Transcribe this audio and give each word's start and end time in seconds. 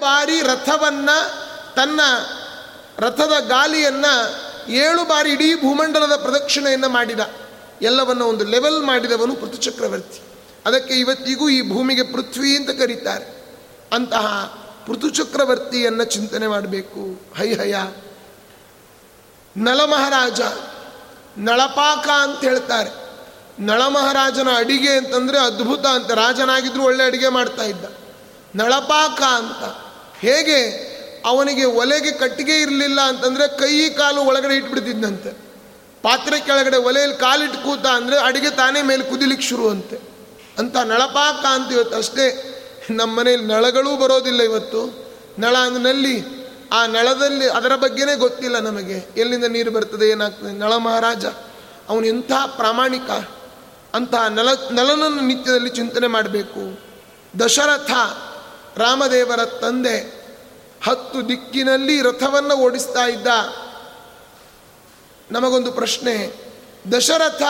ಬಾರಿ 0.00 0.40
ರಥವನ್ನ, 0.40 1.10
ತನ್ನ 1.76 2.00
ರಥದ 2.98 3.32
ಗಾಲಿಯನ್ನ 3.48 4.04
ಏಳು 4.68 5.04
ಬಾರಿ 5.04 5.30
ಇಡೀ 5.30 5.54
ಭೂಮಂಡಲದ 5.54 6.16
ಪ್ರದಕ್ಷಿಣೆಯನ್ನು 6.16 6.88
ಮಾಡಿದ. 6.88 7.20
ಎಲ್ಲವನ್ನ 7.82 8.22
ಒಂದು 8.22 8.44
ಲೆವೆಲ್ 8.44 8.82
ಮಾಡಿದವನು 8.82 9.34
ಪೃಥುಚಕ್ರವರ್ತಿ. 9.34 10.20
ಅದಕ್ಕೆ 10.66 10.94
ಇವತ್ತಿಗೂ 10.94 11.48
ಈ 11.48 11.70
ಭೂಮಿಗೆ 11.70 12.02
ಪೃಥ್ವಿ 12.02 12.56
ಅಂತ 12.56 12.70
ಕರೀತಾರೆ. 12.70 13.46
ಅಂತಹ 13.92 14.26
ಪೃಥುಚಕ್ರವರ್ತಿಯನ್ನು 14.86 16.04
ಚಿಂತನೆ 16.04 16.46
ಮಾಡಬೇಕು. 16.46 17.20
ಹೈ 17.36 17.54
ಹಯ. 17.54 17.74
ನಳಮಹಾರಾಜ 19.56 20.40
ನಳಪಾಕ 21.38 22.08
ಅಂತ 22.08 22.40
ಹೇಳ್ತಾರೆ. 22.40 22.90
ನಳಮಹಾರಾಜನ 23.58 24.48
ಅಡಿಗೆ 24.56 24.90
ಅಂತಂದ್ರೆ 24.90 25.38
ಅದ್ಭುತ 25.38 25.86
ಅಂತ. 25.86 26.10
ರಾಜನಾಗಿದ್ರು 26.10 26.82
ಒಳ್ಳೆ 26.82 27.04
ಅಡಿಗೆ 27.04 27.28
ಮಾಡ್ತಾ 27.28 27.62
ಇದ್ದ. 27.62 27.84
ನಳಪಾಕ 28.54 29.22
ಅಂತ. 29.22 29.85
ಹೇಗೆ 30.20 30.96
ಅವನಿಗೆ 31.26 31.64
ಒಲೆಗೆ 31.64 32.12
ಕಟ್ಟಿಗೆ 32.12 32.60
ಇರಲಿಲ್ಲ 32.60 33.00
ಅಂತಂದರೆ 33.00 33.58
ಕೈ 33.58 33.88
ಕಾಲು 33.88 34.22
ಒಳಗಡೆ 34.22 34.54
ಇಟ್ಬಿಡ್ತಿದ್ದಂತೆ. 34.56 35.30
ಪಾತ್ರೆ 36.02 36.40
ಕೆಳಗಡೆ 36.40 36.76
ಒಲೆಯಲ್ಲಿ 36.76 37.16
ಕಾಲಿಟ್ಟು 37.16 37.64
ಕೂತ 37.64 37.86
ಅಂದರೆ 37.86 38.18
ಅಡಿಗೆ 38.18 38.50
ತಾನೇ 38.50 38.82
ಮೇಲೆ 38.82 39.02
ಕುದಿಲಿಕ್ಕೆ 39.02 39.46
ಶುರು 39.46 39.68
ಅಂತೆ. 39.68 39.98
ಅಂತ 40.58 40.76
ನಳಪಾಕ 40.76 41.44
ಅಂತ 41.44 41.72
ಇವತ್ತು 41.72 41.96
ಅಷ್ಟೇ 41.96 42.52
ನಮ್ಮ 42.90 43.18
ಮನೆಯಲ್ಲಿ 43.18 43.46
ನಳಗಳೂ 43.46 43.96
ಬರೋದಿಲ್ಲ 43.96 44.42
ಇವತ್ತು. 44.42 45.06
ನಳ 45.38 45.56
ನಲ್ಲಿ. 45.68 46.46
ಆ 46.72 46.86
ನಳದಲ್ಲಿ 46.86 47.48
ಅದರ 47.48 47.76
ಬಗ್ಗೆನೇ 47.76 48.14
ಗೊತ್ತಿಲ್ಲ 48.14 48.58
ನಮಗೆ. 48.58 49.08
ಎಲ್ಲಿಂದ 49.16 49.44
ನೀರು 49.44 49.70
ಬರ್ತದೆ, 49.70 50.08
ಏನಾಗ್ತದೆ? 50.08 50.58
ನಳ 50.58 50.76
ಮಹಾರಾಜ, 50.76 51.24
ಅವನು 51.88 52.06
ಎಂಥ 52.06 52.32
ಪ್ರಾಮಾಣಿಕ. 52.56 53.10
ಅಂತಹ 53.94 54.26
ನಲ 54.26 54.48
ನಲನನ್ನು 54.70 55.20
ನಿತ್ಯದಲ್ಲಿ 55.20 55.68
ಚಿಂತನೆ 55.68 56.06
ಮಾಡಬೇಕು. 56.06 56.80
ದಶರಥ 57.44 57.90
ರಾಮದೇವರ 58.76 59.44
ತಂದೆ 59.44 60.26
ಹತ್ತು 60.84 61.28
ದಿಕ್ಕಿನಲ್ಲಿ 61.28 62.02
ರಥವನ್ನು 62.02 62.54
ಓಡಿಸ್ತಾ 62.54 63.04
ಇದ್ದ. 63.04 63.26
ನಮಗೊಂದು 65.30 65.72
ಪ್ರಶ್ನೆ, 65.72 66.46
ದಶರಥ 66.92 67.42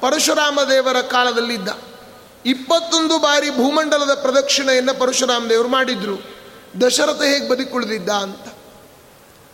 ಪರಶುರಾಮ 0.00 0.60
ದೇವರ 0.62 1.00
ಕಾಲದಲ್ಲಿದ್ದ. 1.00 1.68
ಇಪ್ಪತ್ತೊಂದು 2.46 3.18
ಬಾರಿ 3.18 3.50
ಭೂಮಂಡಲದ 3.50 4.14
ಪ್ರದಕ್ಷಿಣೆಯನ್ನು 4.14 4.94
ಪರಶುರಾಮ 4.94 5.46
ದೇವರು 5.50 5.68
ಮಾಡಿದ್ರು. 5.68 6.16
ದಶರಥ 6.86 7.22
ಹೇಗೆ 7.22 7.48
ಬದುಕುಳಿದಿದ್ದ 7.48 8.08
ಅಂತ. 8.08 8.54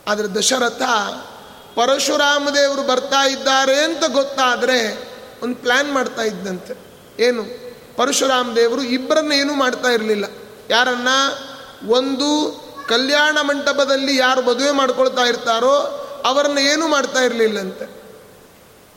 ಆದರೆ 0.08 0.26
ದಶರಥ 0.26 0.82
ಪರಶುರಾಮ 1.74 2.48
ದೇವರು 2.50 2.82
ಬರ್ತಾ 2.82 3.26
ಇದ್ದಾರೆ 3.26 3.84
ಅಂತ 3.84 4.04
ಗೊತ್ತಾದರೆ 4.12 5.08
ಒಂದು 5.42 5.56
ಪ್ಲ್ಯಾನ್ 5.56 5.92
ಮಾಡ್ತಾ 5.92 6.22
ಇದ್ದಂತೆ. 6.22 6.74
ಏನು? 7.22 7.42
ಪರಶುರಾಮ 7.96 8.52
ದೇವರು 8.54 8.82
ಇಬ್ಬರನ್ನ 8.82 9.32
ಏನೂ 9.32 9.54
ಮಾಡ್ತಾ 9.54 9.88
ಇರಲಿಲ್ಲ. 9.88 10.41
ಯಾರನ್ನ 10.72 11.08
ಒಂದು 11.88 12.28
ಕಲ್ಯಾಣ 12.88 13.38
ಮಂಟಪದಲ್ಲಿ 13.40 14.16
ಯಾರು 14.16 14.42
ಮದುವೆ 14.42 14.70
ಮಾಡ್ಕೊಳ್ತಾ 14.70 15.22
ಇರ್ತಾರೋ 15.22 15.74
ಅವರನ್ನ 16.24 16.58
ಏನೂ 16.58 16.88
ಮಾಡ್ತಾ 16.88 17.20
ಇರಲಿಲ್ಲಂತೆ. 17.20 18.02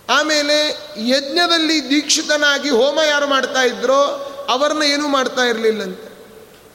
ಆಮೇಲೆ 0.10 0.58
ಯಜ್ಞದಲ್ಲಿ 0.98 1.90
ದೀಕ್ಷಿತನಾಗಿ 1.90 2.70
ಹೋಮ 2.70 3.00
ಯಾರು 3.10 3.28
ಮಾಡ್ತಾ 3.28 3.62
ಇದ್ರೋ 3.62 4.02
ಅವರನ್ನ 4.50 4.84
ಏನೂ 4.84 5.08
ಮಾಡ್ತಾ 5.08 5.42
ಇರಲಿಲ್ಲಂತೆ. 5.42 6.16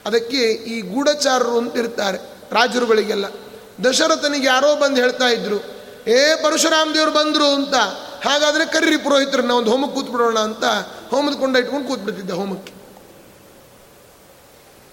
ಅದಕ್ಕೆ 0.05 0.41
ಈ 0.73 0.81
ಗೂಢಚಾರರು 0.81 1.57
ಅಂತ 1.57 1.77
ಇರ್ತಾರೆ 1.77 2.17
ರಾಜರುಗಳಿಗೆಲ್ಲ 2.51 3.25
ದಶರಥನಿಗೆ 3.85 4.47
ಯಾರೋ 4.47 4.75
ಬಂದು 4.75 5.01
ಹೇಳ್ತಾ 5.01 5.27
ಇದ್ರು, 5.27 5.57
ಏ 6.07 6.35
ಪರಶುರಾಮ 6.35 6.89
ದೇವರು 6.93 7.11
ಬಂದರು 7.11 7.53
ಅಂತ, 7.53 7.75
ಹಾಗಾದರೆ 8.27 8.65
ಕರೀರಿ 8.65 8.97
ಪುರೋಹಿತರನ್ನ, 8.97 9.51
ಒಂದು 9.51 9.71
ಹೋಮಕ್ಕೆ 9.71 9.95
ಕೂತ್ಬಿಡೋಣ 9.95 10.39
ಅಂತ 10.39 10.63
ಹೋಮದ 11.09 11.33
ಕೊಂಡ 11.33 11.57
ಇಟ್ಕೊಂಡು 11.57 11.87
ಕೂತ್ಬಿಡ್ತಿದ್ದ 11.87 12.31
ಹೋಮಕ್ಕೆ. 12.31 12.80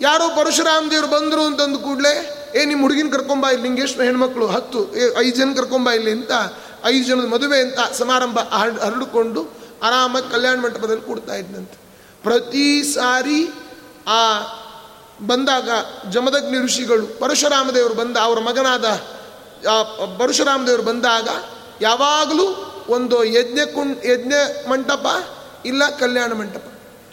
ಯಾರೋ 0.00 0.28
ಪರಶುರಾಮ 0.28 0.90
ದೇವರು 0.90 1.06
ಬಂದರು 1.06 1.42
ಅಂತಂದು 1.42 1.78
ಕೂಡಲೇ, 1.78 2.12
ಏ 2.54 2.64
ನಿಮ್ಮ 2.64 2.82
ಹುಡುಗಿನ 2.82 3.08
ಕರ್ಕೊಂಬ 3.10 3.48
ಇಲ್ಲಿ 3.48 3.62
ನಿಂಗೆ 3.62 3.82
ಎಷ್ಟು 3.82 4.02
ಹೆಣ್ಮಕ್ಳು 4.02 4.46
ಹತ್ತು, 4.46 4.96
ಏ, 4.96 5.04
ಐದು 5.18 5.36
ಜನ 5.36 5.52
ಕರ್ಕೊಂಬ 5.56 5.90
ಇಲ್ಲಿ 5.90 6.10
ಅಂತ, 6.10 6.32
ಐದು 6.84 7.04
ಜನದ 7.04 7.24
ಮದುವೆ 7.24 7.60
ಅಂತ 7.60 7.80
ಸಮಾರಂಭ 7.92 8.38
ಹರಡಿಕೊಂಡು 8.38 9.42
ಆರಾಮಾಗಿ 9.82 10.30
ಕಲ್ಯಾಣ 10.30 10.56
ಮಂಟಪದಲ್ಲಿ 10.58 11.02
ಕೂಡ್ತಾ 11.02 11.34
ಇದ್ದಂತೆ 11.34 11.76
ಪ್ರತಿ 12.22 12.82
ಸಾರಿ 12.82 13.40
ಆ 14.08 14.22
ಬಂದಾಗ 15.26 15.70
ಜಮದಗ್ನಿ 16.10 16.58
ಋಷಿಗಳು 16.58 17.20
ಪರಶುರಾಮದೇವರು 17.20 17.94
ಬಂದ, 17.94 18.16
ಅವರ 18.16 18.38
ಮಗನಾದ 18.38 18.84
ಪರಶುರಾಮದೇವರು 20.18 20.82
ಬಂದಾಗ 20.82 21.28
ಯಾವಾಗಲೂ 21.80 22.46
ಒಂದು 22.88 23.24
ಯಜ್ಞ 23.24 23.58
ಕುಂ, 23.74 23.88
ಯಜ್ಞ 24.04 24.32
ಮಂಟಪ 24.68 25.06
ಇಲ್ಲ 25.66 25.90
ಕಲ್ಯಾಣ 25.90 26.32
ಮಂಟಪ. 26.32 26.66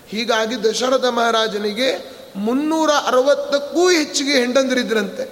ಹೀಗಾಗಿ 0.08 0.64
ದಶರಥ 0.64 1.06
ಮಹಾರಾಜನಿಗೆ 1.06 2.15
ಮುನ್ನೂರ 2.36 2.90
ಅರವತ್ತಕ್ಕೂ 2.90 3.90
ಹೆಚ್ಚಿಗೆ 3.90 4.32
ಹೆಂಡಂದಿರಿದ್ರಂತೆ. 4.32 5.26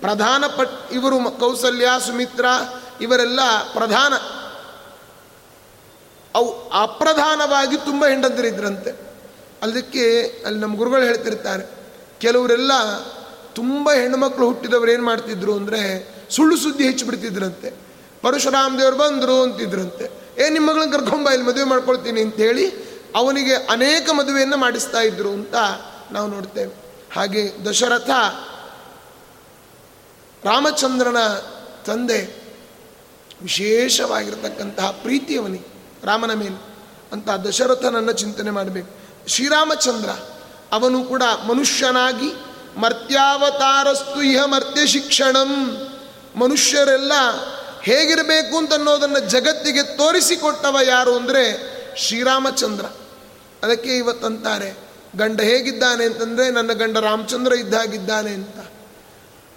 ಪ್ರಧಾನ 0.00 0.44
ಪಟ್, 0.46 0.92
ಇವರು 0.92 1.30
ಕೌಸಲ್ಯ, 1.30 1.88
ಸುಮಿತ್ರ, 2.06 2.44
ಇವರೆಲ್ಲ 3.00 3.40
ಪ್ರಧಾನ. 3.72 4.14
ಅವು 6.34 6.70
ಅಪ್ರಧಾನವಾಗಿ 6.82 7.76
ತುಂಬ 7.76 8.06
ಹೆಂಡಂದಿರಿದ್ರಂತೆ. 8.06 8.90
ಅದಕ್ಕೆ 9.62 10.04
ಅಲ್ಲಿ 10.46 10.60
ನಮ್ಮ 10.60 10.76
ಗುರುಗಳು 10.76 11.02
ಹೇಳ್ತಿರ್ತಾರೆ, 11.02 11.64
ಕೆಲವರೆಲ್ಲ 12.20 12.72
ತುಂಬ 13.54 13.92
ಹೆಣ್ಣುಮಕ್ಳು 13.92 14.46
ಹುಟ್ಟಿದವರು 14.46 14.90
ಏನು 14.90 15.02
ಮಾಡ್ತಿದ್ರು 15.02 15.54
ಅಂದರೆ 15.54 15.82
ಸುಳ್ಳು 16.30 16.56
ಸುದ್ದಿ 16.56 16.84
ಹೆಚ್ಚು 16.84 17.06
ಬಿಡ್ತಿದ್ರಂತೆ. 17.06 17.70
ಪರಶುರಾಮ 18.22 18.78
ದೇವರು 18.78 18.96
ಬಂದರು 18.96 19.42
ಅಂತಿದ್ರಂತೆ. 19.42 20.04
ಏ 20.44 20.48
ನಿಮ್ಮ 20.48 20.70
ಮಗಳನ್ನ 20.70 20.96
ಕರ್ಕೊಂಬ 20.96 21.30
ಇಲ್ಲಿ 21.30 21.46
ಮದುವೆ 21.46 21.64
ಮಾಡ್ಕೊಳ್ತೀನಿ 21.64 22.20
ಅಂತೇಳಿ 22.20 22.66
ಅವನಿಗೆ 23.16 23.54
ಅನೇಕ 23.54 24.10
ಮದುವೆಯನ್ನು 24.10 24.56
ಮಾಡಿಸ್ತಾ 24.56 25.00
ಇದ್ರು 25.00 25.30
ಅಂತ 25.30 25.54
ನಾವು 26.12 26.28
ನೋಡ್ತೇವೆ. 26.28 26.72
ಹಾಗೆ 27.12 27.64
ದಶರಥ 27.64 28.10
ರಾಮಚಂದ್ರನ 30.44 31.16
ತಂದೆ 31.86 32.48
ವಿಶೇಷವಾಗಿರತಕ್ಕಂತಹ 33.42 34.90
ಪ್ರೀತಿಯವನಿ 34.90 35.66
ರಾಮನ 36.04 36.32
ಮೇಲೆ 36.32 36.76
ಅಂತ 37.12 37.28
ದಶರಥನನ್ನು 37.28 38.12
ಚಿಂತನೆ 38.12 38.50
ಮಾಡಬೇಕು. 38.50 38.90
ಶ್ರೀರಾಮಚಂದ್ರ 39.28 40.10
ಅವನು 40.72 41.04
ಕೂಡ 41.04 41.22
ಮನುಷ್ಯನಾಗಿ 41.46 42.32
ಮರ್ತ್ಯಾವತಾರಸ್ತು 42.80 44.22
ಇಹ 44.22 44.44
ಮರ್ತ್ಯ 44.44 44.86
ಶಿಕ್ಷಣಂ. 44.86 45.76
ಮನುಷ್ಯರೆಲ್ಲ 46.36 47.12
ಹೇಗಿರಬೇಕು 47.82 48.56
ಅಂತ 48.56 48.72
ಅನ್ನೋದನ್ನು 48.72 49.20
ಜಗತ್ತಿಗೆ 49.20 49.82
ತೋರಿಸಿಕೊಟ್ಟವ 49.82 50.78
ಯಾರು 50.86 51.16
ಅಂದರೆ 51.16 51.78
ಶ್ರೀರಾಮಚಂದ್ರ. 51.96 52.84
ಅದಕ್ಕೆ 53.62 53.90
ಇವತ್ತಂತಾರೆ 53.90 54.87
ಗಂಡ 55.16 55.40
ಹೇಗಿದ್ದಾನೆ 55.40 56.04
ಅಂತಂದರೆ, 56.04 56.50
ನನ್ನ 56.50 56.72
ಗಂಡ 56.72 56.98
ರಾಮಚಂದ್ರ 56.98 57.52
ಇದ್ದಾಗಿದ್ದಾನೆ 57.52 58.30
ಅಂತ. 58.30 58.58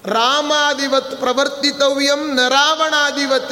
ರಾಮಾದಿವತ್ 0.05 1.19
ಪ್ರವರ್ತಿತವ್ಯಂ 1.19 2.35
ನರಾವಣಾದಿವತ್ 2.35 3.51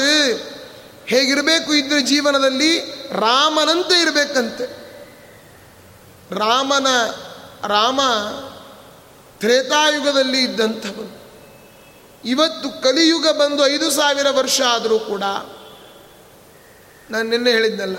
ಹೇಗಿರಬೇಕು 1.05 1.73
ಇದ್ರೆ 1.73 2.01
ಜೀವನದಲ್ಲಿ? 2.01 2.79
ರಾಮನಂತೆ 3.11 4.01
ಇರಬೇಕಂತೆ. 4.01 4.65
ರಾಮನ, 6.31 6.87
ರಾಮ 7.67 8.01
ತ್ರೇತಾಯುಗದಲ್ಲಿ 9.39 10.43
ಇದ್ದಂಥವನು. 10.43 11.19
ಇವತ್ತು 12.25 12.81
ಕಲಿಯುಗ 12.81 13.27
ಬಂದು 13.27 13.67
ಐದು 13.67 13.91
ಸಾವಿರ 13.91 14.29
ವರ್ಷ 14.29 14.61
ಆದರೂ 14.61 14.99
ಕೂಡ, 14.99 15.23
ನಾನು 17.11 17.29
ನಿನ್ನೆ 17.29 17.51
ಹೇಳಿದ್ದಲ್ಲ 17.51 17.95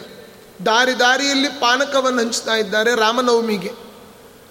ದಾರಿ 0.67 0.99
ದಾರಿಯಲ್ಲಿ 0.99 1.49
ಪಾನಕವನ್ನು 1.49 2.21
ಹಂಚ್ತಾ 2.21 2.55
ಇದ್ದಾರೆ 2.55 2.95
ರಾಮನವಮಿಗೆ. 2.95 3.90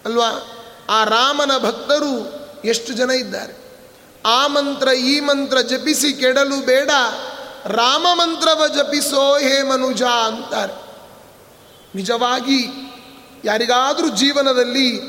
ಅಲ್ವಾ? 0.05 0.55
ಆ 0.89 1.03
ರಾಮನ 1.03 1.57
ಭಕ್ತರು 1.57 2.39
ಎಷ್ಟು 2.65 2.93
ಜನ 2.93 3.09
ಇದ್ದಾರೆ? 3.09 3.69
ಆ 4.25 4.47
ಮಂತ್ರ, 4.47 4.87
ಈ 4.87 5.19
ಮಂತ್ರ 5.19 5.61
ಜಪಿಸಿ 5.61 6.13
ಕೆಡಲು 6.13 6.65
ಬೇಡ. 6.65 6.89
ರಾಮ 7.65 8.05
ಮಂತ್ರವ 8.13 8.67
ಜಪಿಸೋ 8.67 9.37
ಹೇ 9.37 9.63
ಮನುಜ 9.63 10.03
ಅಂತಾರೆ. 10.03 10.73
ನಿಜವಾಗಿ 11.95 12.67
ಯಾರಿಗಾದರೂ 13.45 14.09
ಜೀವನದಲ್ಲಿ 14.09 15.01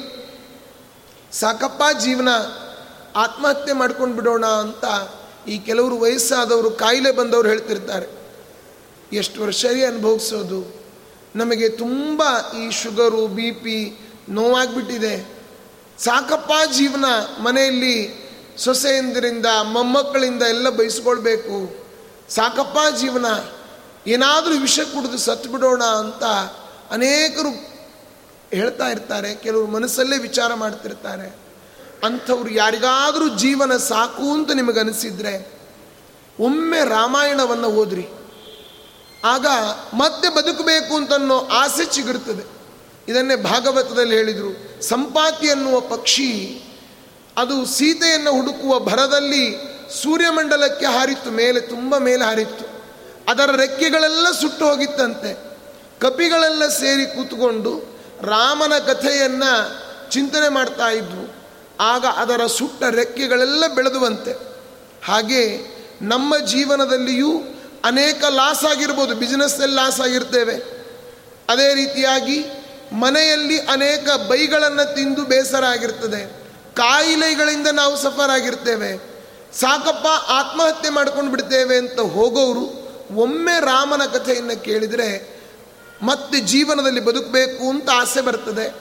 ಸಾಕಪ್ಪ 1.33 1.99
ಜೀವನ 1.99 2.29
ಆತ್ಮಹತ್ಯೆ 3.17 3.73
ಮಾಡ್ಕೊಂಡು 3.75 4.17
ಬಿಡೋಣ 4.17 4.47
ಅಂತ 4.47 4.85
ಈ 5.49 5.59
ಕೆಲವರು 5.59 5.99
ವಯಸ್ಸಾದವರು 5.99 6.71
ಕಾಯಿಲೆ 6.71 7.11
ಬಂದವರು 7.11 7.49
ಹೇಳ್ತಿರ್ತಾರೆ. 7.49 8.07
ಎಷ್ಟು 9.13 9.43
ವರ್ಷ 9.43 9.67
ಅನುಭವಿಸೋದು? 9.67 10.81
ನಮಗೆ 11.37 11.69
ತುಂಬ 11.69 12.23
ಈ 12.59 12.71
ಶುಗರು, 12.71 13.27
ಬಿ 13.27 13.51
ಪಿ 13.51 14.10
ನೋವಾಗಿಬಿಟ್ಟಿದೆ. 14.31 15.41
ಸಾಕಪ್ಪ 15.99 16.53
ಜೀವನ 16.73 17.05
ಮನೆಯಲ್ಲಿ 17.43 18.21
ಸೊಸೆಯಂದಿರಿಂದ, 18.59 19.47
ಮೊಮ್ಮಕ್ಕಳಿಂದ 19.63 20.43
ಎಲ್ಲ 20.43 20.69
ಬಯಸ್ಕೊಳ್ಬೇಕು. 20.69 21.87
ಸಾಕಪ್ಪ 22.31 22.97
ಜೀವನ, 22.97 23.27
ಏನಾದರೂ 24.07 24.55
ವಿಷ 24.55 24.81
ಕುಡಿದು 24.81 25.19
ಸತ್ತು 25.19 25.51
ಬಿಡೋಣ 25.51 25.85
ಅಂತ 25.85 26.25
ಅನೇಕರು 26.93 27.49
ಹೇಳ್ತಾ 28.51 28.89
ಇರ್ತಾರೆ, 28.89 29.35
ಕೆಲವರು 29.35 29.67
ಮನಸ್ಸಲ್ಲೇ 29.67 30.19
ವಿಚಾರ 30.19 30.55
ಮಾಡ್ತಿರ್ತಾರೆ. 30.55 31.37
ಅಂಥವ್ರು 32.05 32.51
ಯಾರಿಗಾದರೂ 32.51 33.29
ಜೀವನ 33.29 33.77
ಸಾಕು 33.77 34.33
ಅಂತ 34.33 34.51
ನಿಮಗನಿಸಿದ್ರೆ, 34.51 35.61
ಒಮ್ಮೆ 36.41 36.89
ರಾಮಾಯಣವನ್ನು 36.89 37.69
ಓದ್ರಿ. 37.69 38.07
ಆಗ 39.25 39.47
ಮತ್ತೆ 39.95 40.29
ಬದುಕಬೇಕು 40.29 40.97
ಅಂತನ್ನೋ 40.97 41.39
ಆಸೆ 41.39 41.85
ಚಿಗುರ್ತದೆ. 41.85 42.60
ಇದನ್ನೇ 43.11 43.37
ಭಾಗವತದಲ್ಲಿ 43.37 44.15
ಹೇಳಿದರು. 44.17 44.83
ಸಂಪಾತಿ 44.83 45.51
ಅನ್ನುವ 45.51 45.81
ಪಕ್ಷಿ 45.81 46.31
ಅದು 47.37 47.67
ಸೀತೆಯನ್ನು 47.67 48.33
ಹುಡುಕುವ 48.33 48.79
ಭರದಲ್ಲಿ 48.79 49.45
ಸೂರ್ಯಮಂಡಲಕ್ಕೆ 50.03 50.87
ಹಾರಿತ್ತು, 50.87 51.31
ಮೇಲೆ 51.31 51.61
ತುಂಬ 51.61 51.99
ಮೇಲೆ 51.99 52.25
ಹಾರಿತ್ತು. 52.25 52.65
ಅದರ 53.31 53.57
ರೆಕ್ಕೆಗಳೆಲ್ಲ 53.57 54.27
ಸುಟ್ಟು 54.41 54.65
ಹೋಗಿತ್ತಂತೆ. 54.69 55.31
ಕಪಿಗಳೆಲ್ಲ 56.01 56.69
ಸೇರಿ 56.69 57.07
ಕೂತ್ಕೊಂಡು 57.07 57.73
ರಾಮನ 58.23 58.79
ಕಥೆಯನ್ನು 58.79 59.53
ಚಿಂತನೆ 60.11 60.49
ಮಾಡ್ತಾ 60.49 60.89
ಇದ್ವು 60.91 61.25
ಆಗ 61.81 62.05
ಅದರ 62.07 62.47
ಸುಟ್ಟ 62.47 62.83
ರೆಕ್ಕೆಗಳೆಲ್ಲ 62.83 63.67
ಬೆಳೆದುವಂತೆ. 63.75 64.33
ಹಾಗೆ 65.05 65.43
ನಮ್ಮ 66.03 66.39
ಜೀವನದಲ್ಲಿಯೂ 66.39 67.31
ಅನೇಕ 67.85 68.25
ಲಾಸ್ 68.25 68.65
ಆಗಿರ್ಬೋದು 68.65 69.15
ಬಿಸ್ನೆಸ್ಸಲ್ಲಿ 69.15 69.77
ಲಾಸ್ 69.77 70.01
ಆಗಿರ್ತೇವೆ. 70.01 70.57
ಅದೇ 71.49 71.75
ರೀತಿಯಾಗಿ 71.75 72.39
ಮನೆಯಲ್ಲಿ 72.93 73.59
ಅನೇಕ 73.59 74.11
ಬೈಗಳನ್ನು 74.11 74.95
ತಿಂದು 74.95 75.25
ಬೇಸರ 75.25 75.65
ಆಗಿರ್ತದೆ. 75.65 76.41
ಕಾಯಿಲೆಗಳಿಂದ 76.77 77.67
ನಾವು 77.67 77.97
ಸಫರ್ 77.97 78.31
ಆಗಿರ್ತೇವೆ. 78.31 79.11
ಸಾಕಪ್ಪ 79.55 80.07
ಆತ್ಮಹತ್ಯೆ 80.31 80.91
ಮಾಡ್ಕೊಂಡು 80.91 81.31
ಬಿಡ್ತೇವೆ 81.31 81.77
ಅಂತ 81.77 82.01
ಹೋಗೋರು 82.01 82.81
ಒಮ್ಮೆ 83.17 83.61
ರಾಮನ 83.61 84.05
ಕಥೆಯನ್ನು 84.05 84.65
ಕೇಳಿದರೆ 84.65 85.41
ಮತ್ತೆ 86.03 86.41
ಜೀವನದಲ್ಲಿ 86.41 87.01
ಬದುಕಬೇಕು 87.01 87.69
ಅಂತ 87.69 87.91
ಆಸೆ 87.95 88.21
ಬರ್ತದೆ. 88.21 88.75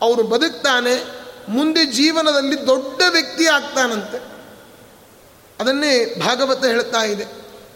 ಅವರು 0.00 0.22
ಬದುಕ್ತಾನೆ, 0.22 1.04
ಮುಂದೆ 1.48 1.84
ಜೀವನದಲ್ಲಿ 1.84 2.66
ದೊಡ್ಡ 2.66 3.02
ವ್ಯಕ್ತಿ 3.10 3.46
ಆಗ್ತಾನಂತೆ. 3.46 4.22
ಅದನ್ನೇ 5.60 6.14
ಭಾಗವತ 6.14 6.64
ಹೇಳ್ತಾ 6.64 7.02
ಇದೆ. 7.02 7.24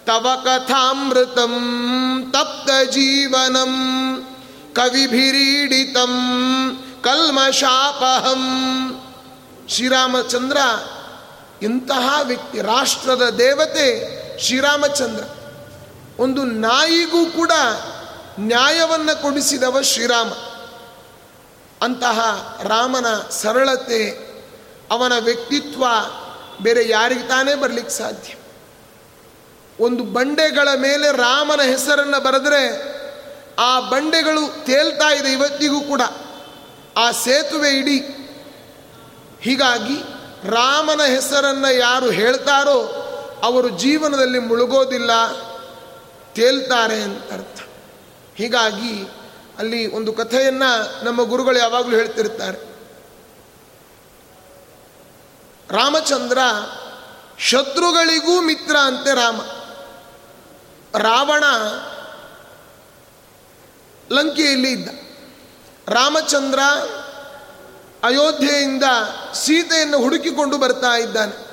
ತವ 0.07 0.27
ಕಥಾಮೃತಂ 0.45 1.55
ತಪ್ತ 2.33 2.89
ಜೀವನಂ. 2.91 3.73
ಕವಿಭಿರೀಡಿತಂ 4.75 6.15
ಕಲ್ಮಶಾಪಹಂ. 7.03 8.43
ಶ್ರೀರಾಮಚಂದ್ರ 9.69 10.57
ಇಂತಹ 11.63 12.21
ವ್ಯಕ್ತಿ, 12.23 12.61
ರಾಷ್ಟ್ರದ 12.61 13.31
ದೇವತೆ 13.39 14.23
ಶ್ರೀರಾಮಚಂದ್ರ. 14.41 15.25
ಒಂದು 16.19 16.45
ನಾಯಿಗೂ 16.45 17.27
ಕೂಡ 17.27 17.53
ನ್ಯಾಯವನ್ನು 18.41 19.23
ಕೊಡಿಸಿದವ 19.23 19.81
ಶ್ರೀರಾಮ. 19.81 20.29
ಅಂತಹ 21.83 22.21
ರಾಮನ 22.63 23.07
ಸರಳತೆ, 23.31 24.11
ಅವನ 24.91 25.13
ವ್ಯಕ್ತಿತ್ವ 25.19 25.85
ಬೇರೆ 26.63 26.89
ಯಾರಿಗೆ 26.89 27.29
ತಾನೇ 27.29 27.55
ಬರಲಿಕ್ಕೆ 27.55 27.95
ಸಾಧ್ಯ? 27.95 28.35
ಒಂದು 29.81 30.05
ಬಂಡೆಗಳ 30.05 30.69
ಮೇಲೆ 30.77 31.17
ರಾಮನ 31.17 31.61
ಹೆಸರನ್ನು 31.61 32.25
ಬರೆದ್ರೆ 32.25 32.93
ಆ 33.59 33.81
ಬಂಡೆಗಳು 33.81 34.65
ತೇಲ್ತಾ 34.65 35.09
ಇದೆ 35.09 35.33
ಇವತ್ತಿಗೂ 35.33 35.81
ಕೂಡ. 35.81 36.01
ಆ 36.97 37.11
ಸೇತುವೆ 37.11 37.71
ಇಡಿ. 37.71 37.99
ಹೀಗಾಗಿ 39.41 39.97
ರಾಮನ 40.51 41.03
ಹೆಸರನ್ನು 41.05 41.75
ಯಾರು 41.75 42.11
ಹೇಳ್ತಾರೋ 42.11 43.09
ಅವರು 43.43 43.69
ಜೀವನದಲ್ಲಿ 43.69 44.39
ಮುಳುಗೋದಿಲ್ಲ, 44.39 45.11
ತೇಲ್ತಾರೆ 46.33 47.03
ಅಂತ 47.03 47.33
ಅರ್ಥ 47.33 47.61
ಹೀಗಾಗಿ 48.37 49.11
ಅಲ್ಲಿ 49.59 49.87
ಒಂದು 49.87 50.13
ಕಥೆಯನ್ನು 50.13 51.05
ನಮ್ಮ 51.05 51.23
ಗುರುಗಳು 51.23 51.59
ಯಾವಾಗಲೂ 51.59 51.97
ಹೇಳ್ತಿರ್ತಾರೆ. 51.97 52.73
ರಾಮಚಂದ್ರ 55.71 56.39
ಶತ್ರುಗಳಿಗೂ 57.39 58.41
ಮಿತ್ರ 58.41 58.77
ಅಂತೆ 58.77 59.15
ರಾಮ. 59.15 59.41
ರಾವಣ 60.99 61.45
ಲಂಕೆಯಲ್ಲಿ 64.13 64.71
ಇದ್ದ. 64.71 64.89
ರಾಮಚಂದ್ರ 65.89 66.59
ಅಯೋಧ್ಯೆಯಿಂದ 68.03 68.85
ಸೀತೆಯನ್ನು 69.35 69.99
ಹುಡುಕಿಕೊಂಡು 69.99 70.59
ಬರ್ತಾ 70.59 70.97
ಇದ್ದಾನೆ. 70.99 71.53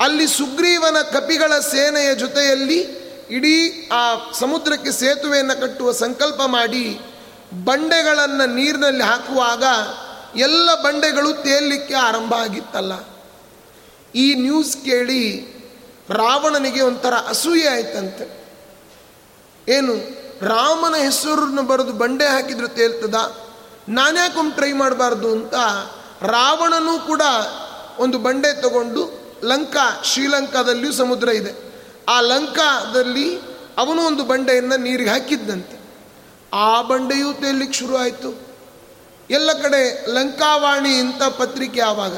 ಅಲ್ಲಿ 0.00 0.26
ಸುಗ್ರೀವನ 0.26 0.96
ಕಪಿಗಳ 1.02 1.58
ಸೇನೆಯ 1.58 2.14
ಜೊತೆಯಲ್ಲಿ 2.14 3.08
ಇಡೀ 3.30 3.88
ಆ 3.92 4.32
ಸಮುದ್ರಕ್ಕೆ 4.32 4.92
ಸೇತುವೆಯನ್ನು 4.92 5.60
ಕಟ್ಟುವ 5.60 5.92
ಸಂಕಲ್ಪ 5.92 6.42
ಮಾಡಿ 6.46 7.00
ಬಂಡೆಗಳನ್ನು 7.64 8.54
ನೀರಿನಲ್ಲಿ 8.54 9.02
ಹಾಕುವಾಗ 9.02 9.64
ಎಲ್ಲ 10.38 10.82
ಬಂಡೆಗಳು 10.82 11.32
ತೇಲಲಿಕ್ಕೆ 11.32 11.94
ಆರಂಭ 11.94 12.34
ಆಗಿತ್ತಲ್ಲ. 12.34 12.92
ಈ 14.14 14.34
ನ್ಯೂಸ್ 14.34 14.76
ಕೇಳಿ 14.84 15.46
ರಾವಣನಿಗೆ 16.10 16.80
ಒಂಥರ 16.80 17.14
ಅಸೂಯೆ 17.14 17.68
ಆಯ್ತಂತೆ. 17.68 18.38
ಏನು? 19.68 20.17
ರಾಮನ 20.42 20.94
ಹೆಸರನ್ನು 20.94 21.62
ಬರೆದು 21.62 21.92
ಬಂಡೆ 21.92 22.26
ಹಾಕಿದ್ರು 22.26 22.68
ತೇಲ್ತದ? 22.68 23.36
ನಾನ್ಯಾಕೊಮ್ಮೆ 23.88 24.54
ಟ್ರೈ 24.54 24.72
ಮಾಡಬಾರ್ದು 24.72 25.32
ಅಂತ 25.32 25.54
ರಾವಣನೂ 26.22 26.98
ಕೂಡ 26.98 27.22
ಒಂದು 27.98 28.18
ಬಂಡೆ 28.18 28.62
ತಗೊಂಡು 28.62 29.28
ಲಂಕಾ, 29.44 30.02
ಶ್ರೀಲಂಕಾದಲ್ಲಿಯೂ 30.04 30.92
ಸಮುದ್ರ 30.92 31.28
ಇದೆ. 31.28 31.68
ಆ 32.08 32.20
ಲಂಕಾದಲ್ಲಿ 32.20 33.38
ಅವನು 33.78 34.02
ಒಂದು 34.02 34.24
ಬಂಡೆಯನ್ನು 34.24 34.76
ನೀರಿಗೆ 34.76 35.10
ಹಾಕಿದ್ದಂತೆ. 35.10 35.78
ಆ 36.52 36.82
ಬಂಡೆಯೂ 36.82 37.32
ತೇಲಿಕ್ಕೆ 37.32 37.78
ಶುರು 37.78 37.96
ಆಯಿತು. 37.96 38.48
ಎಲ್ಲ 39.30 39.52
ಕಡೆ 39.52 40.06
ಲಂಕಾವಾಣಿ 40.06 40.98
ಇಂಥ 40.98 41.22
ಪತ್ರಿಕೆ 41.22 41.80
ಆವಾಗ. 41.80 42.16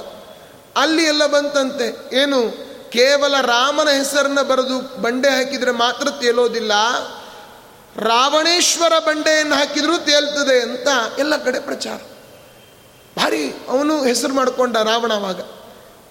ಅಲ್ಲಿ 0.77 1.05
ಎಲ್ಲ 1.05 1.27
ಬಂತಂತೆ. 1.27 2.17
ಏನು, 2.23 2.51
ಕೇವಲ 2.91 3.41
ರಾಮನ 3.41 3.89
ಹೆಸರನ್ನ 3.89 4.43
ಬರೆದು 4.43 5.03
ಬಂಡೆ 5.03 5.29
ಹಾಕಿದರೆ 5.29 5.71
ಮಾತ್ರ 5.71 6.11
ತೇಲೋದಿಲ್ಲ. 6.11 6.73
ರಾವಣೇಶ್ವರ 7.97 8.93
ಬಂಡೆಯನ್ನು 8.99 9.55
ಹಾಕಿದರೂ 9.55 9.99
ತೇಲ್ತದೆ 9.99 10.61
ಅಂತ 10.61 10.89
ಎಲ್ಲ 11.19 11.37
ಕಡೆ 11.37 11.61
ಪ್ರಚಾರ. 11.61 12.01
ಭಾರಿ 13.19 13.51
ಅವನು 13.69 14.05
ಹೆಸರು 14.05 14.35
ಮಾಡಿಕೊಂಡ 14.35 14.77
ರಾವಣವಾಗ 14.77 15.41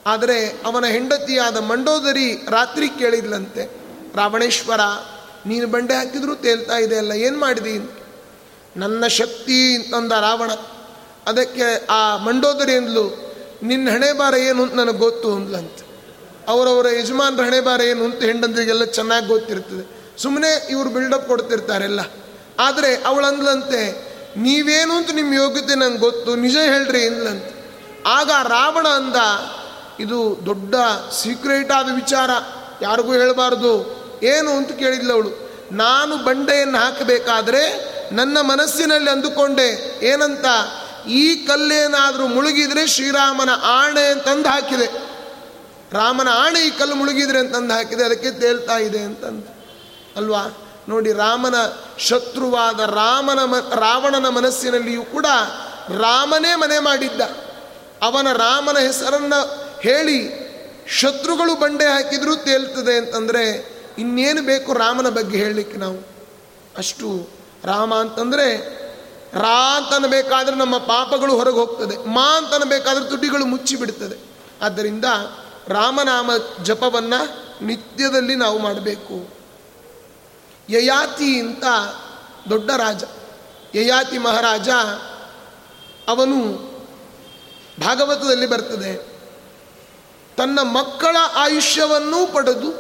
ಆದರೆ 0.08 0.62
ಅವನ 0.66 0.86
ಹೆಂಡತಿಯಾದ 0.86 1.58
ಮಂಡೋದರಿ 1.58 2.46
ರಾತ್ರಿ 2.50 2.90
ಕೇಳಿದ್ಲಂತೆ, 2.90 3.80
ರಾವಣೇಶ್ವರ, 4.16 4.80
ನೀನು 5.46 5.68
ಬಂಡೆ 5.68 5.94
ಹಾಕಿದ್ರು 5.94 6.36
ತೇಲ್ತಾ 6.36 6.78
ಇದೆ 6.78 6.98
ಅಲ್ಲ, 6.98 7.12
ಏನು 7.12 7.40
ಮಾಡಿದಿ? 7.40 7.92
ನನ್ನ 8.78 9.08
ಶಕ್ತಿ 9.08 9.76
ಅಂತಂದ 9.76 10.12
ರಾವಣ. 10.12 10.52
ಅದಕ್ಕೆ 11.28 11.86
ಆ 11.86 12.18
ಮಂಡೋದರಿ 12.18 12.76
ಅಂದ್ಲು, 12.76 13.30
ನಿನ್ನ 13.64 13.90
ಹಣೆ 13.90 14.40
ಏನು 14.40 14.64
ಅಂತ 14.64 14.74
ನನಗೆ 14.74 14.98
ಗೊತ್ತು, 14.98 15.34
ಅಂದ್ಲಂತೆ. 15.34 15.88
ಅವರವರ 16.48 16.86
ಯಜಮಾನ್ರ 16.88 17.44
ಹಣೆ 17.44 17.62
ಬಾರ 17.62 17.82
ಏನು 17.82 18.06
ಅಂತ 18.06 18.24
ಹೆಂಡಂದ್ರಿಗೆಲ್ಲ 18.24 18.86
ಚೆನ್ನಾಗಿ 18.86 19.28
ಗೊತ್ತಿರ್ತದೆ. 19.28 19.99
ಸುಮ್ಮನೆ 20.22 20.68
ಇವರು 20.70 20.90
ಬಿಲ್ಡಪ್ 20.90 21.28
ಕೊಡ್ತಿರ್ತಾರೆಲ್ಲ. 21.28 22.00
ಆದರೆ 22.60 22.96
ಅವಳಂದ್ಲಂತೆ 22.96 24.10
ನೀವೇನು 24.38 24.94
ಅಂತ 24.94 25.12
ನಿಮ್ಮ 25.12 25.34
ಯೋಗ್ಯತೆ 25.34 25.76
ನಂಗೆ 25.76 25.98
ಗೊತ್ತು, 25.98 26.36
ನಿಜ 26.36 26.58
ಹೇಳ್ರಿ 26.58 27.08
ಅಂದ್ಲಂತೆ. 27.08 27.78
ಆಗ 28.08 28.32
ರಾವಣ 28.32 28.88
ಅಂದ, 28.88 29.16
ಇದು 30.00 30.40
ದೊಡ್ಡ 30.46 30.76
ಸೀಕ್ರೆಟ್ 31.24 31.72
ಆದ 31.72 31.96
ವಿಚಾರ, 31.96 32.30
ಯಾರಿಗೂ 32.82 33.14
ಹೇಳಬಾರ್ದು. 33.14 34.00
ಏನು? 34.24 34.52
ಅಂತ 34.52 34.72
ಕೇಳಿದ್ಲು 34.72 35.14
ಅವಳು. 35.14 35.52
ನಾನು 35.72 36.18
ಬಂಡೆಯನ್ನು 36.18 36.78
ಹಾಕಬೇಕಾದ್ರೆ 36.78 37.90
ನನ್ನ 38.16 38.42
ಮನಸ್ಸಿನಲ್ಲಿ 38.42 39.10
ಅಂದುಕೊಂಡೆ, 39.10 40.00
ಏನಂತ? 40.06 40.46
ಈ 41.08 41.36
ಕಲ್ಲೇನಾದರೂ 41.36 42.28
ಮುಳುಗಿದ್ರೆ 42.28 42.88
ಶ್ರೀರಾಮನ 42.88 43.50
ಆಣೆ 43.64 44.12
ಅಂತಂದು 44.12 44.50
ಹಾಕಿದೆ. 44.50 44.86
ರಾಮನ 45.94 46.28
ಆಣೆ 46.32 46.68
ಈ 46.68 46.70
ಕಲ್ಲು 46.70 46.96
ಮುಳುಗಿದ್ರೆ 46.96 47.40
ಅಂತಂದು 47.40 47.74
ಹಾಕಿದೆ, 47.74 48.04
ಅದಕ್ಕೆ 48.04 48.32
ತೇಲ್ತಾ 48.32 48.78
ಇದೆ 48.78 49.00
ಅಂತಂದು. 49.00 49.59
ಅಲ್ವಾ? 50.16 50.58
ನೋಡಿ, 50.90 51.12
ರಾಮನ 51.12 51.56
ಶತ್ರುವಾದ 51.98 52.80
ರಾಮನ 52.80 53.40
ಮ, 53.44 53.56
ರಾವಣನ 53.56 54.30
ಮನಸ್ಸಿನಲ್ಲಿಯೂ 54.30 55.04
ಕೂಡ 55.04 55.26
ರಾಮನೇ 55.98 56.56
ಮನೆ 56.56 56.80
ಮಾಡಿದ್ದ. 56.80 57.22
ಅವನ 58.02 58.32
ರಾಮನ 58.32 58.78
ಹೆಸರನ್ನು 58.78 59.70
ಹೇಳಿ 59.80 60.50
ಶತ್ರುಗಳು 60.88 61.60
ಬಂಡೆ 61.60 61.86
ಹಾಕಿದರೂ 61.86 62.36
ತೇಲ್ತದೆ 62.36 62.98
ಅಂತಂದರೆ 62.98 63.74
ಇನ್ನೇನು 63.98 64.42
ಬೇಕು 64.42 64.74
ರಾಮನ 64.74 65.10
ಬಗ್ಗೆ 65.10 65.38
ಹೇಳಲಿಕ್ಕೆ 65.38 65.78
ನಾವು? 65.78 66.08
ಅಷ್ಟು 66.78 67.30
ರಾಮ 67.64 67.96
ಅಂತಂದರೆ 67.96 68.80
ರಾ 69.34 69.78
ಅಂತನಬೇಕಾದ್ರೆ 69.78 70.56
ನಮ್ಮ 70.56 70.78
ಪಾಪಗಳು 70.78 71.34
ಹೊರಗೆ 71.34 71.56
ಹೋಗ್ತದೆ. 71.56 72.08
ಮಾ 72.08 72.38
ಅಂತನಬೇಕಾದ್ರೆ 72.38 73.10
ತುಟಿಗಳು 73.10 73.46
ಮುಚ್ಚಿಬಿಡ್ತದೆ 73.46 74.18
ಆದ್ದರಿಂದ 74.62 75.06
ರಾಮನಾಮ 75.68 76.32
ಜಪವನ್ನು 76.64 77.40
ನಿತ್ಯದಲ್ಲಿ 77.66 78.36
ನಾವು 78.36 78.60
ಮಾಡಬೇಕು. 78.60 79.39
ಯಯಾತಿ 80.70 81.40
ಅಂತ 81.40 81.64
ದೊಡ್ಡ 82.50 82.72
ರಾಜ. 82.72 83.04
ಯಯಾತಿ 83.76 84.18
ಮಹಾರಾಜ 84.18 84.70
ಅವನು 86.08 86.70
ಭಾಗವತದಲ್ಲಿ 87.80 88.46
ಬರ್ತದೆ. 88.46 89.20
ತನ್ನ 90.38 90.60
ಮಕ್ಕಳ 90.62 91.18
ಆಯುಷ್ಯವನ್ನೂ 91.36 92.28
ಪಡೆದು 92.28 92.72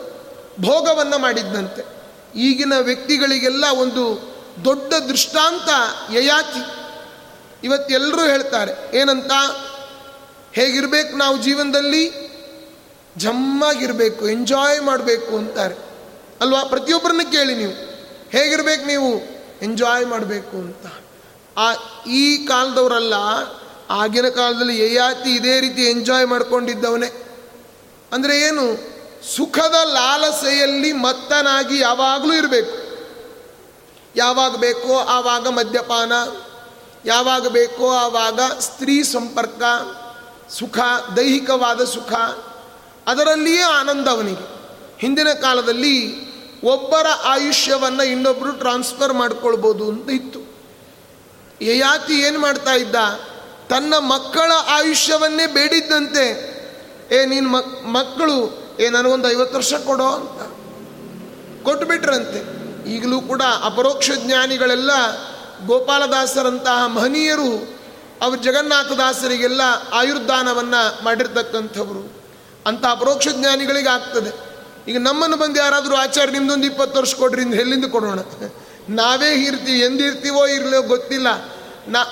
ಭೋಗವನ್ನು 0.62 1.18
ಮಾಡಿದ್ದಂತೆ 1.18 1.84
ಈಗಿನ 2.36 2.74
ವ್ಯಕ್ತಿಗಳಿಗೆಲ್ಲ 2.80 3.66
ಒಂದು 3.80 4.34
ದೊಡ್ಡ 4.66 4.94
ದೃಷ್ಟಾಂತ 4.94 5.70
ಯಯಾತಿ. 6.14 6.80
ಇವತ್ತೆಲ್ಲರೂ 7.64 8.26
ಹೇಳ್ತಾರೆ, 8.26 8.98
ಏನಂತ? 8.98 9.32
ಹೇಗಿರಬೇಕು 10.54 11.18
ನಾವು 11.18 11.38
ಜೀವನದಲ್ಲಿ? 11.38 12.30
ಜಮ್ಮಾಗಿರಬೇಕು 13.18 14.30
ಎಂಜಾಯ್ 14.30 14.82
ಮಾಡಬೇಕು 14.82 15.38
ಅಂತಾರೆ. 15.38 15.89
ಅಲ್ವಾ? 16.42 16.64
ಪ್ರತಿಯೊಬ್ಬರನ್ನ 16.64 17.22
ಕೇಳಿ 17.32 17.56
ನೀವು. 17.56 17.74
ಹೇಗಿರ್ಬೇಕು 18.30 18.86
ನೀವು? 18.86 19.40
ಎಂಜಾಯ್ 19.62 20.06
ಮಾಡಬೇಕು 20.06 20.58
ಅಂತ. 20.58 20.86
ಆ, 21.58 21.74
ಈ 22.04 22.46
ಕಾಲದವರಲ್ಲ, 22.46 23.14
ಆಗಿನ 23.90 24.30
ಕಾಲದಲ್ಲಿ 24.30 24.94
ಯಯಾತಿ 24.94 25.36
ಇದೇ 25.36 25.60
ರೀತಿ 25.60 25.82
ಎಂಜಾಯ್ 25.82 26.28
ಮಾಡ್ಕೊಂಡಿದ್ದವನೇ. 26.28 27.24
ಅಂದರೆ 28.14 28.40
ಏನು? 28.42 28.90
ಸುಖದ 29.36 29.76
ಲಾಲಸೆಯಲ್ಲಿ 29.94 30.94
ಮತ್ತನಾಗಿ 30.94 31.80
ಯಾವಾಗಲೂ 31.80 32.34
ಇರಬೇಕು. 32.34 32.90
ಯಾವಾಗ 34.16 34.56
ಬೇಕೋ 34.56 35.00
ಆವಾಗ 35.00 35.48
ಮದ್ಯಪಾನ, 35.48 36.12
ಯಾವಾಗ 37.06 37.48
ಬೇಕೋ 37.48 37.92
ಆವಾಗ 37.92 38.40
ಸ್ತ್ರೀ 38.60 39.04
ಸಂಪರ್ಕ, 39.04 39.62
ಸುಖ, 40.50 40.80
ದೈಹಿಕವಾದ 41.16 41.84
ಸುಖ, 41.84 42.14
ಅದರಲ್ಲಿಯೇ 43.08 43.62
ಆನಂದ 43.62 44.08
ಅವನಿಗೆ. 44.08 44.60
ಹಿಂದಿನ 45.00 45.34
ಕಾಲದಲ್ಲಿ 45.34 46.29
ಒಬ್ಬರ 46.64 47.08
ಆಯುಷ್ಯವನ್ನು 47.24 48.04
ಇನ್ನೊಬ್ಬರು 48.04 48.52
ಟ್ರಾನ್ಸ್ಫರ್ 48.52 49.14
ಮಾಡ್ಕೊಳ್ಬೋದು 49.14 49.90
ಅಂತ 49.90 50.10
ಇತ್ತು. 50.10 50.40
ಯಯಾತಿ 51.62 52.14
ಏನು 52.14 52.40
ಮಾಡ್ತಾ 52.40 52.74
ಇದ್ದ? 52.74 52.96
ತನ್ನ 53.70 53.94
ಮಕ್ಕಳ 53.98 54.52
ಆಯುಷ್ಯವನ್ನೇ 54.68 55.48
ಬೇಡಿದ್ದಂತೆ. 55.48 56.60
ಏ 57.12 57.26
ನಿನ್ನ 57.26 57.48
ಮಕ್, 57.48 57.86
ಮಕ್ಕಳು, 57.86 58.68
ಏ, 58.80 58.90
ನನಗೊಂದು 58.90 59.32
ಐವತ್ತು 59.32 59.58
ವರ್ಷ 59.58 59.74
ಕೊಡೋ 59.74 60.06
ಅಂತ. 60.06 60.42
ಕೊಟ್ಟುಬಿಟ್ರಂತೆ 61.64 62.60
ಈಗಲೂ 62.90 63.22
ಕೂಡ 63.22 63.42
ಅಪರೋಕ್ಷ 63.64 64.12
ಜ್ಞಾನಿಗಳೆಲ್ಲ 64.12 64.92
ಗೋಪಾಲದಾಸರಂತಹ 65.66 66.86
ಮಹನೀಯರು, 66.86 67.80
ಅವರು 68.22 68.36
ಜಗನ್ನಾಥದಾಸರಿಗೆಲ್ಲ 68.36 69.62
ಆಯುರ್ದಾನವನ್ನು 69.94 71.04
ಮಾಡಿರ್ತಕ್ಕಂಥವ್ರು. 71.04 72.24
ಅಂತ 72.68 72.86
ಅಪರೋಕ್ಷ 72.86 73.28
ಜ್ಞಾನಿಗಳಿಗೆ 73.28 73.90
ಆಗ್ತದೆ 73.90 74.49
ಈಗ 74.90 74.98
ನಮ್ಮನ್ನು 74.98 75.38
ಬಂದು 75.38 75.60
ಯಾರಾದರೂ 75.60 75.96
ಆಚಾರ್ಯ 75.96 76.32
ನಿಮ್ದೊಂದು 76.32 76.66
ಇಪ್ಪತ್ತು 76.66 77.00
ವರ್ಷ 77.00 77.16
ಕೊಡ್ರಿ 77.16 77.42
ಎಲ್ಲಿಂದ 77.42 77.86
ಕೊಡೋಣ? 77.86 78.20
ನಾವೇ 78.90 79.34
ಇರ್ತೀವಿ 79.34 79.80
ಎಂದಿರ್ತೀವೋ 79.80 80.48
ಇರಲೋ 80.48 80.82
ಗೊತ್ತಿಲ್ಲ. 80.82 81.28
ನಾ, 81.88 82.04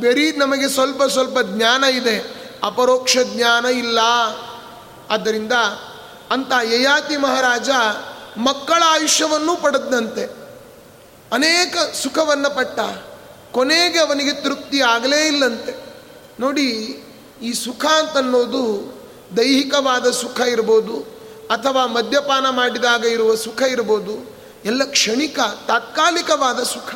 ಬರೀ 0.00 0.32
ನಮಗೆ 0.32 0.68
ಸ್ವಲ್ಪ 0.68 1.02
ಸ್ವಲ್ಪ 1.02 1.38
ಜ್ಞಾನ 1.40 1.84
ಇದೆ. 1.84 2.48
ಅಪರೋಕ್ಷ 2.62 3.18
ಜ್ಞಾನ 3.34 3.64
ಇಲ್ಲ. 3.64 3.98
ಆದ್ದರಿಂದ 5.10 5.52
ಅಂತ 6.30 6.52
ಯಯಾತಿ 6.62 7.16
ಮಹಾರಾಜ 7.16 7.70
ಮಕ್ಕಳ 8.36 8.82
ಆಯುಷ್ಯವನ್ನು 8.86 9.62
ಪಡೆದಂತೆ 9.62 10.24
ಅನೇಕ 11.32 11.76
ಸುಖವನ್ನು 12.02 12.56
ಪಟ್ಟ. 12.56 12.80
ಕೊನೆಗೆ 13.52 13.98
ಅವನಿಗೆ 13.98 14.32
ತೃಪ್ತಿ 14.32 14.80
ಆಗಲೇ 14.80 15.26
ಇಲ್ಲಂತೆ. 15.26 15.94
ನೋಡಿ, 16.40 17.02
ಈ 17.42 17.52
ಸುಖ 17.52 17.84
ಅಂತನ್ನೋದು 17.84 18.92
ದೈಹಿಕವಾದ 19.36 20.10
ಸುಖ 20.10 20.40
ಇರ್ಬೋದು. 20.40 21.17
ಅಥವಾ 21.50 21.86
ಮದ್ಯಪಾನ 21.86 22.48
ಮಾಡಿದಾಗ 22.48 23.04
ಇರುವ 23.04 23.34
ಸುಖ 23.34 23.62
ಇರ್ಬೋದು, 23.62 24.14
ಎಲ್ಲ 24.64 24.84
ಕ್ಷಣಿಕ, 24.84 25.38
ತಾತ್ಕಾಲಿಕವಾದ 25.68 26.62
ಸುಖ. 26.62 26.90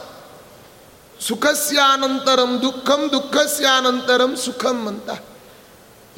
ಸುಖಸ್ಯಾನಂತರಂ 1.20 2.62
ದುಃಖಂ, 2.62 3.10
ದುಃಖಸ್ಯಾನಂತರಂ 3.12 4.36
ಸುಖಂ 4.36 4.86
ಅಂತ. 4.86 5.10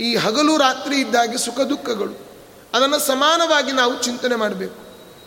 ಈ 0.00 0.16
ಹಗಲು 0.16 0.58
ರಾತ್ರಿ 0.58 0.96
ಇದ್ದಾಗೆ 0.96 1.38
ಸುಖ 1.38 1.60
ದುಃಖಗಳು. 1.60 2.14
ಅದನ್ನು 2.74 2.98
ಸಮಾನವಾಗಿ 2.98 3.72
ನಾವು 3.72 4.02
ಚಿಂತನೆ 4.02 4.34
ಮಾಡಬೇಕು. 4.34 4.80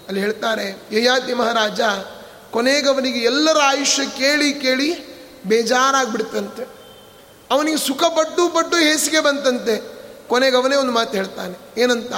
ಅಲ್ಲಿ 0.08 0.22
ಹೇಳ್ತಾರೆ, 0.22 0.66
ಯಯಾತಿ 0.92 1.34
ಮಹಾರಾಜ, 1.34 1.82
ಕೊನೆಗವನಿಗೆ 2.52 3.20
ಎಲ್ಲರ 3.20 3.58
ಆಯುಷ್ಯ 3.64 4.06
ಕೇಳಿ 4.06 4.54
ಕೇಳಿ 4.54 4.90
ಬೇಜಾರಾಗ್ಬಿಡ್ತಂತೆ. 5.48 6.64
ಅವನಿಗೆ 7.52 7.78
ಸುಖ 7.78 8.04
ಪಟ್ಟು 8.04 8.50
ಪಟ್ಟು 8.50 8.78
ಹೇಸಿಗೆ 8.78 9.20
ಬಂತಂತೆ. 9.20 9.76
ಕೊನೆಗವನೇ 10.28 10.76
ಒಂದು 10.76 10.92
ಮಾತು 10.92 11.18
ಹೇಳ್ತಾನೆ, 11.18 11.82
ಏನಂತ? 11.82 12.14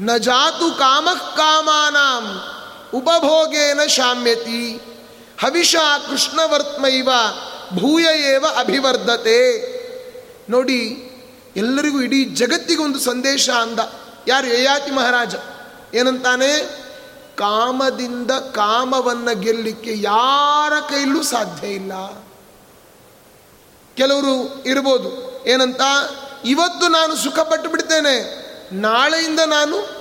ನ 0.00 0.16
ಜಾತು 0.16 0.78
ಕಾಮ 0.78 1.08
ಕಾಮಾನಾಂ 1.36 2.40
ಉಪಭೋಗೇನ 2.94 3.80
ಶಾಮ್ಯತಿ. 3.86 4.80
ಹವಿಷ 5.40 5.76
ಕೃಷ್ಣವರ್ತ್ಮೈವ 6.10 7.08
ಭೂಯ 7.74 8.04
ಏವ 8.04 8.44
ಅಭಿವರ್ಧತೆ. 8.58 9.78
ನೋಡಿ, 10.50 11.04
ಎಲ್ಲರಿಗೂ 11.56 12.00
ಇಡೀ 12.00 12.24
ಜಗತ್ತಿಗೊಂದು 12.24 12.98
ಸಂದೇಶ 12.98 13.50
ಅಂದ. 13.50 13.78
ಯಾರು? 14.28 14.46
ಯಯಾತಿ 14.46 14.90
ಮಹಾರಾಜ. 14.90 15.34
ಏನಂತಾನೆ? 15.94 16.58
ಕಾಮದಿಂದ 17.36 18.30
ಕಾಮವನ್ನು 18.30 19.40
ಗೆಲ್ಲಲಿಕ್ಕೆ 19.40 19.94
ಯಾರ 19.96 20.72
ಕೈಲೂ 20.80 21.22
ಸಾಧ್ಯ 21.22 21.66
ಇಲ್ಲ. 21.66 21.92
ಕೆಲವರು 23.94 24.62
ಇರ್ಬೋದು. 24.66 25.42
ಏನಂತ? 25.46 25.80
ಇವತ್ತು 26.44 26.88
ನಾನು 26.88 27.16
ಸುಖ 27.16 27.38
ಪಟ್ಟು 27.38 27.70
ಬಿಡ್ತೇನೆ. 27.70 28.47
ನಾಳೆಯಿಂದ 28.72 29.40
ನಾನು 29.40 29.98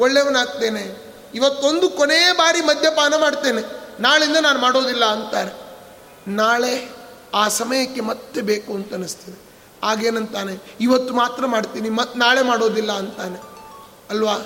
ಒಳ್ಳೆಯವನಾಗ್ತೇನೆ. 0.00 1.08
ಇವತ್ತೊಂದು 1.34 1.90
ಕೊನೆಯ 1.90 2.32
ಬಾರಿ 2.32 2.60
ಮದ್ಯಪಾನ 2.60 3.14
ಮಾಡ್ತೇನೆ. 3.16 3.62
ನಾಳೆಯಿಂದ 4.00 4.36
ನಾನು 4.36 4.58
ಮಾಡೋದಿಲ್ಲ 4.58 5.04
ಅಂತಾರೆ. 5.04 5.52
ನಾಳೆ 6.28 6.88
ಆ 7.34 7.48
ಸಮಯಕ್ಕೆ 7.48 8.00
ಮತ್ತೆ 8.00 8.40
ಬೇಕು 8.40 8.72
ಅಂತ 8.72 8.92
ಅನ್ನಿಸ್ತದೆ 8.92 9.48
ಆಗೇನಂತಾನೆ 9.82 10.58
ಇವತ್ತು 10.80 11.14
ಮಾತ್ರ 11.14 11.46
ಮಾಡ್ತೀನಿ 11.46 11.90
ಮತ್ತೆ 11.90 12.18
ನಾಳೆ 12.18 12.42
ಮಾಡೋದಿಲ್ಲ 12.42 12.92
ಅಂತಾನೆ. 12.92 13.38
ಅಲ್ವಾ? 14.10 14.36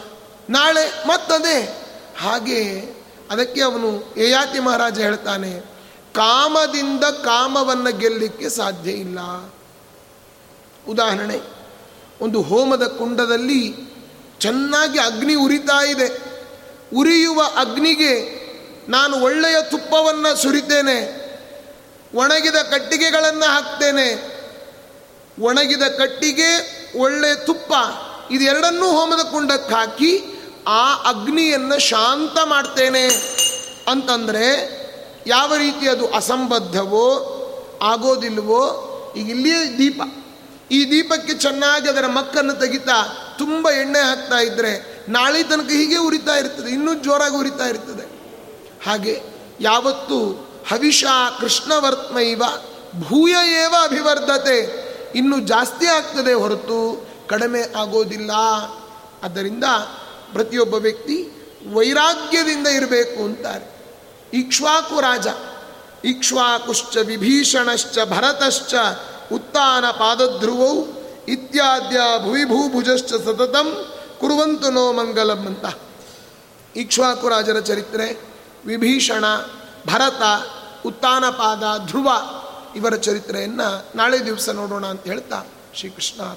ನಾಳೆ 0.51 1.09
ಮತ್ತದೇ. 1.09 1.87
ಹಾಗೆ 2.19 2.81
ಅದಕ್ಕೆ 3.31 3.63
ಅವನು 3.63 4.15
ಯಯಾತಿ 4.17 4.59
ಮಹಾರಾಜ 4.59 4.99
ಹೇಳ್ತಾನೆ, 4.99 5.61
ಕಾಮದಿಂದ 6.15 7.05
ಕಾಮವನ್ನು 7.05 7.99
ಗೆಲ್ಲಲಿಕ್ಕೆ 7.99 8.49
ಸಾಧ್ಯ 8.49 8.91
ಇಲ್ಲ. 8.91 9.19
ಉದಾಹರಣೆ 10.89 11.62
ಒಂದು 12.23 12.43
ಹೋಮದ 12.43 12.87
ಕುಂಡದಲ್ಲಿ 12.87 13.75
ಚೆನ್ನಾಗಿ 14.39 14.99
ಅಗ್ನಿ 14.99 15.35
ಉರಿತಾ 15.35 15.85
ಇದೆ. 15.85 16.23
ಉರಿಯುವ 16.97 17.43
ಅಗ್ನಿಗೆ 17.57 18.43
ನಾನು 18.89 19.17
ಒಳ್ಳೆಯ 19.17 19.57
ತುಪ್ಪವನ್ನು 19.71 20.43
ಸುರಿತೇನೆ. 20.43 21.23
ಒಣಗಿದ 22.15 22.55
ಕಟ್ಟಿಗೆಗಳನ್ನು 22.55 23.51
ಹಾಕ್ತೇನೆ. 23.51 24.33
ಒಣಗಿದ 25.41 25.83
ಕಟ್ಟಿಗೆ 25.83 26.83
ಒಳ್ಳೆಯ 26.99 27.35
ತುಪ್ಪ. 27.35 27.73
ಇದೆರಡನ್ನೂ 28.31 28.87
ಹೋಮದ 28.87 29.25
ಕುಂಡಕ್ಕೆ 29.33 29.75
ಹಾಕಿ 29.75 30.25
ಆ 30.67 30.95
ಅಗ್ನಿಯನ್ನು 30.95 31.79
ಶಾಂತ 31.79 32.39
ಮಾಡ್ತೇನೆ. 32.45 33.07
ಅಂತಂದರೆ 33.91 34.83
ಯಾವ 35.27 35.57
ರೀತಿ 35.57 35.89
ಅದು 35.89 36.09
ಅಸಂಬದ್ಧವೋ, 36.09 37.29
ಆಗೋದಿಲ್ವೋ, 37.83 38.89
ಈಗ 39.17 39.31
ಇಲ್ಲಿಯೇ 39.31 39.79
ದೀಪ. 39.79 40.22
ಈ 40.71 40.91
ದೀಪಕ್ಕೆ 40.91 41.35
ಚೆನ್ನಾಗಿ 41.35 41.89
ಅದರ 41.89 42.07
ಮಕ್ಕನ್ನು 42.07 42.55
ತೆಗಿತಾ 42.55 43.19
ತುಂಬ 43.39 43.71
ಎಣ್ಣೆ 43.71 43.99
ಹಾಕ್ತಾ 43.99 44.39
ಇದ್ದರೆ 44.39 45.03
ನಾಳೆ 45.09 45.43
ತನಕ 45.43 45.71
ಹೀಗೆ 45.71 45.97
ಉರಿತಾ 45.97 46.35
ಇರ್ತದೆ, 46.37 46.71
ಇನ್ನೂ 46.71 46.95
ಜೋರಾಗಿ 46.95 47.37
ಉರಿತಾ 47.37 47.67
ಇರ್ತದೆ. 47.67 48.05
ಹಾಗೆ 48.85 49.23
ಯಾವತ್ತು 49.61 50.49
ಹವಿಷ 50.69 51.05
ಕೃಷ್ಣವರ್ತ್ಮೈವ 51.41 52.43
ಭೂಯ 53.01 53.33
ಏವ 53.63 53.75
ಅಭಿವರ್ಧತೆ. 53.83 54.59
ಇನ್ನು 55.15 55.41
ಜಾಸ್ತಿ 55.41 55.87
ಆಗ್ತದೆ 55.87 56.33
ಹೊರತು 56.33 57.09
ಕಡಿಮೆ 57.29 57.63
ಆಗೋದಿಲ್ಲ. 57.77 58.31
ಆದ್ದರಿಂದ 59.23 59.65
ಪ್ರತಿಯೊಬ್ಬ 60.33 60.75
ವ್ಯಕ್ತಿ 60.75 61.29
ವೈರಾಗ್ಯದಿಂದ 61.73 62.67
ಇರಬೇಕು 62.67 63.25
ಅಂತಾರೆ. 63.25 63.73
ಇಕ್ಷ್ವಾಕು 64.35 65.01
ರಾಜ 65.01 65.27
ಇಕ್ಷ್ವಾಕುಶ್ಚ 66.05 66.97
ವಿಭೀಷಣಶ್ಚ 66.97 67.99
ಭರತಶ್ಚ 67.99 68.75
ಉತ್ತಾನ 69.33 69.91
ಪಾದಧ್ರುವೌ 69.91 70.85
ಇತ್ಯಾದ್ಯ 71.29 71.97
ಭುವಿಭೂಭುಜಶ್ಚ 72.25 73.13
ಸತತಂ 73.13 73.95
ಕುರುವಂತು 74.21 74.71
ನೋ 74.71 74.93
ಮಂಗಲಂ 74.93 75.47
ಅಂತ. 75.47 75.65
ಇಕ್ಷ್ವಾಕು 76.77 77.29
ರಾಜರ 77.29 77.61
ಚರಿತ್ರೆ, 77.61 78.25
ವಿಭೀಷಣ, 78.67 79.25
ಭರತ 79.87 80.23
ಉತ್ತಾನಪಾದ 80.87 81.63
ಧ್ರುವ 81.87 82.13
ಇವರ 82.77 82.95
ಚರಿತ್ರೆಯನ್ನು 82.95 83.97
ನಾಳೆ 83.97 84.27
ದಿವಸ 84.27 84.49
ನೋಡೋಣ 84.49 84.87
ಅಂತ 84.87 85.05
ಹೇಳ್ತಾ 85.05 85.43
ಶ್ರೀಕೃಷ್ಣ. 85.75 86.37